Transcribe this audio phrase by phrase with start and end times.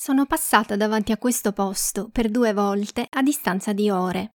[0.00, 4.34] Sono passata davanti a questo posto per due volte a distanza di ore.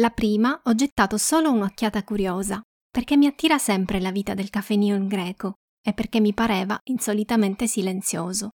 [0.00, 5.06] La prima ho gettato solo un'occhiata curiosa, perché mi attira sempre la vita del caffeinion
[5.06, 8.48] greco e perché mi pareva insolitamente silenzioso.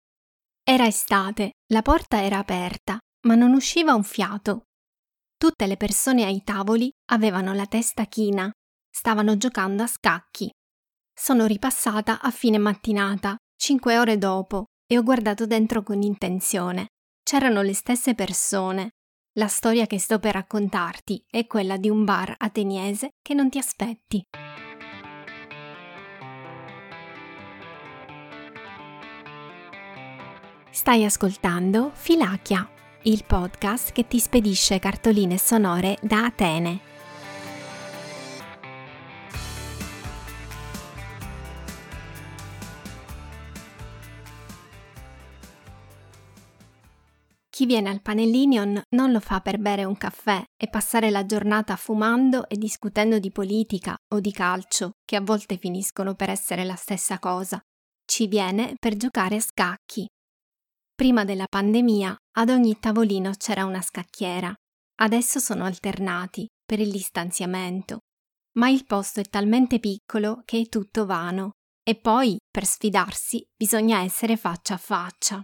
[0.62, 4.64] Era estate, la porta era aperta, ma non usciva un fiato.
[5.38, 8.52] Tutte le persone ai tavoli avevano la testa china,
[8.94, 10.52] stavano giocando a scacchi.
[11.18, 16.88] Sono ripassata a fine mattinata, cinque ore dopo, e ho guardato dentro con intenzione.
[17.24, 18.90] C'erano le stesse persone.
[19.38, 23.58] La storia che sto per raccontarti è quella di un bar ateniese che non ti
[23.58, 24.22] aspetti.
[30.70, 32.70] Stai ascoltando Filachia,
[33.04, 36.91] il podcast che ti spedisce cartoline sonore da Atene.
[47.62, 51.76] Chi viene al Panellinion non lo fa per bere un caffè e passare la giornata
[51.76, 56.74] fumando e discutendo di politica o di calcio, che a volte finiscono per essere la
[56.74, 57.62] stessa cosa.
[58.04, 60.08] Ci viene per giocare a scacchi.
[60.96, 64.52] Prima della pandemia ad ogni tavolino c'era una scacchiera.
[64.96, 68.00] Adesso sono alternati per il distanziamento.
[68.58, 71.52] Ma il posto è talmente piccolo che è tutto vano.
[71.84, 75.44] E poi, per sfidarsi, bisogna essere faccia a faccia.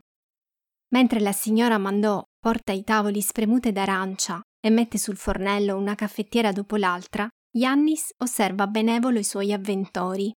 [0.90, 6.52] Mentre la signora Mandò porta i tavoli spremute d'arancia e mette sul fornello una caffettiera
[6.52, 10.32] dopo l'altra, Yannis osserva benevolo i suoi avventori.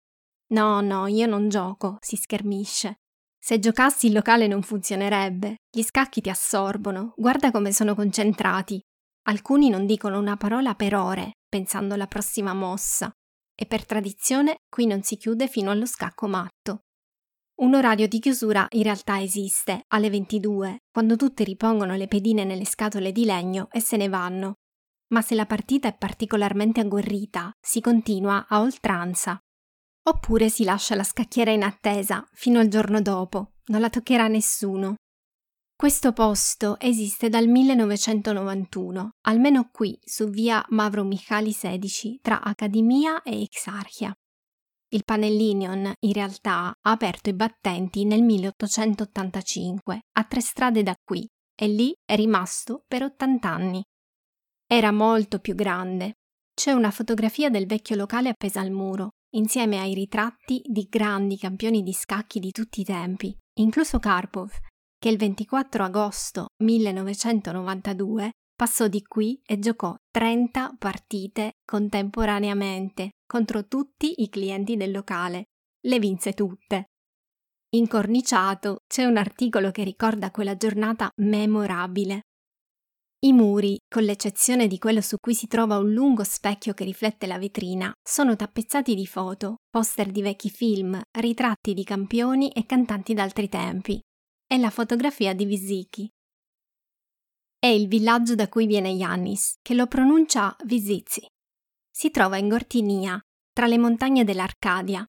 [0.52, 2.96] No, no, io non gioco, si schermisce.
[3.38, 5.56] Se giocassi il locale non funzionerebbe.
[5.70, 8.80] Gli scacchi ti assorbono, guarda come sono concentrati.
[9.28, 13.10] Alcuni non dicono una parola per ore, pensando alla prossima mossa.
[13.54, 16.80] E per tradizione qui non si chiude fino allo scacco matto.
[17.60, 22.64] Un orario di chiusura in realtà esiste, alle 22, quando tutti ripongono le pedine nelle
[22.64, 24.54] scatole di legno e se ne vanno.
[25.08, 29.38] Ma se la partita è particolarmente agguerrita, si continua a oltranza.
[30.04, 34.94] Oppure si lascia la scacchiera in attesa fino al giorno dopo, non la toccherà nessuno.
[35.76, 43.42] Questo posto esiste dal 1991, almeno qui su via Mavro Michali 16 tra Accademia e
[43.42, 44.14] Exarchia.
[44.92, 51.24] Il Panellinion, in realtà, ha aperto i battenti nel 1885, a tre strade da qui,
[51.54, 53.84] e lì è rimasto per 80 anni.
[54.66, 56.14] Era molto più grande.
[56.52, 61.84] C'è una fotografia del vecchio locale appesa al muro, insieme ai ritratti di grandi campioni
[61.84, 64.50] di scacchi di tutti i tempi, incluso Karpov,
[64.98, 74.20] che il 24 agosto 1992 passò di qui e giocò 30 partite contemporaneamente contro tutti
[74.20, 75.44] i clienti del locale.
[75.86, 76.90] Le vinse tutte.
[77.70, 82.24] Incorniciato c'è un articolo che ricorda quella giornata memorabile.
[83.20, 87.26] I muri, con l'eccezione di quello su cui si trova un lungo specchio che riflette
[87.26, 93.14] la vetrina, sono tappezzati di foto, poster di vecchi film, ritratti di campioni e cantanti
[93.14, 93.98] d'altri tempi.
[94.46, 96.06] È la fotografia di Visiki,
[97.60, 101.26] è il villaggio da cui viene Yannis, che lo pronuncia Visizi.
[101.90, 103.20] Si trova in Gortinia,
[103.52, 105.04] tra le montagne dell'Arcadia.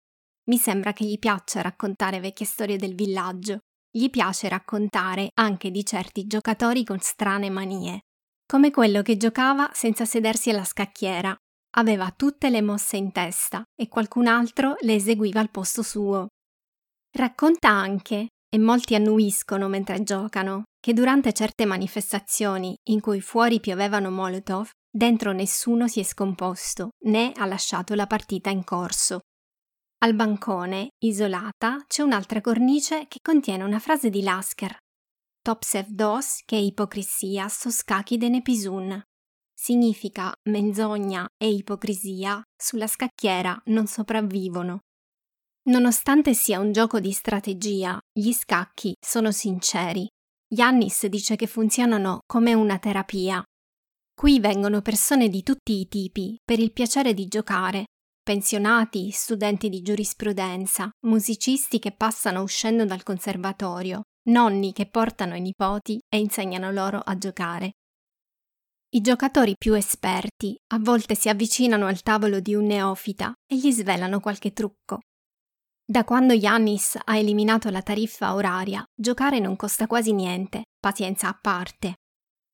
[0.50, 3.59] Mi sembra che gli piaccia raccontare vecchie storie del villaggio.
[3.90, 8.01] Gli piace raccontare anche di certi giocatori con strane manie,
[8.45, 11.34] come quello che giocava senza sedersi alla scacchiera.
[11.75, 16.28] Aveva tutte le mosse in testa e qualcun altro le eseguiva al posto suo.
[17.11, 24.09] Racconta anche, e molti annuiscono mentre giocano, che durante certe manifestazioni in cui fuori piovevano
[24.09, 29.20] Molotov, dentro nessuno si è scomposto né ha lasciato la partita in corso.
[30.00, 34.75] Al bancone, isolata, c'è un'altra cornice che contiene una frase di Lasker.
[35.40, 39.02] Topsev dos che ipocrisia sto scacchi de nepisun.
[39.53, 44.80] Significa menzogna e ipocrisia sulla scacchiera non sopravvivono.
[45.70, 50.09] Nonostante sia un gioco di strategia, gli scacchi sono sinceri
[50.53, 53.42] Yannis dice che funzionano come una terapia.
[54.14, 57.86] Qui vengono persone di tutti i tipi per il piacere di giocare,
[58.22, 65.98] pensionati, studenti di giurisprudenza, musicisti che passano uscendo dal conservatorio, nonni che portano i nipoti
[66.14, 67.72] e insegnano loro a giocare.
[68.94, 73.72] I giocatori più esperti a volte si avvicinano al tavolo di un neofita e gli
[73.72, 75.00] svelano qualche trucco.
[75.91, 81.38] Da quando Yannis ha eliminato la tariffa oraria, giocare non costa quasi niente, pazienza a
[81.38, 81.96] parte.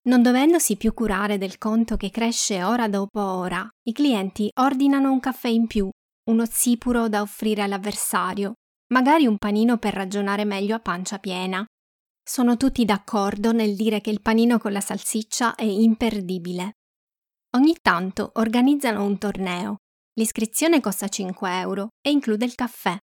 [0.07, 5.19] Non dovendosi più curare del conto che cresce ora dopo ora, i clienti ordinano un
[5.19, 5.87] caffè in più,
[6.31, 8.53] uno zipuro da offrire all'avversario,
[8.91, 11.63] magari un panino per ragionare meglio a pancia piena.
[12.27, 16.77] Sono tutti d'accordo nel dire che il panino con la salsiccia è imperdibile.
[17.55, 19.75] Ogni tanto organizzano un torneo.
[20.13, 22.97] L'iscrizione costa 5 euro e include il caffè.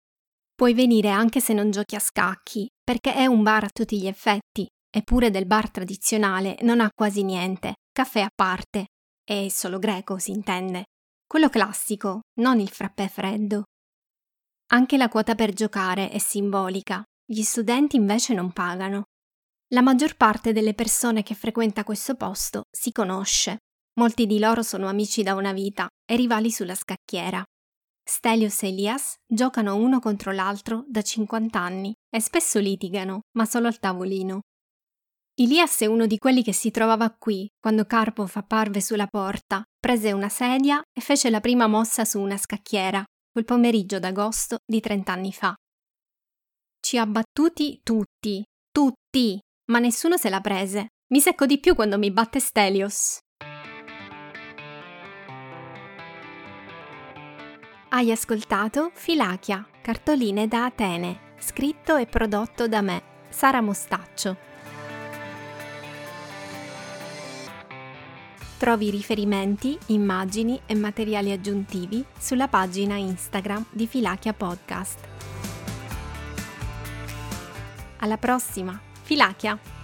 [0.63, 4.07] Puoi venire anche se non giochi a scacchi, perché è un bar a tutti gli
[4.07, 8.87] effetti, eppure del bar tradizionale non ha quasi niente, caffè a parte.
[9.29, 10.85] E solo greco, si intende.
[11.27, 13.65] Quello classico, non il frappè freddo.
[14.69, 19.03] Anche la quota per giocare è simbolica, gli studenti invece non pagano.
[19.75, 23.57] La maggior parte delle persone che frequenta questo posto si conosce.
[23.95, 27.43] Molti di loro sono amici da una vita e rivali sulla scacchiera.
[28.05, 33.69] Stelios e Elias giocano uno contro l'altro da 50 anni e spesso litigano, ma solo
[33.69, 34.41] al tavolino.
[35.35, 40.13] Elias è uno di quelli che si trovava qui quando Karpov apparve sulla porta, prese
[40.13, 45.13] una sedia e fece la prima mossa su una scacchiera, quel pomeriggio d'agosto di 30
[45.13, 45.55] anni fa.
[46.81, 49.39] Ci ha battuti tutti, tutti,
[49.71, 50.89] ma nessuno se la prese.
[51.13, 53.19] Mi secco di più quando mi batte Stelios.
[57.95, 64.35] Hai ascoltato Filachia, cartoline da Atene, scritto e prodotto da me, Sara Mostaccio.
[68.57, 74.99] Trovi riferimenti, immagini e materiali aggiuntivi sulla pagina Instagram di Filachia Podcast.
[77.99, 78.81] Alla prossima!
[79.03, 79.82] Filachia!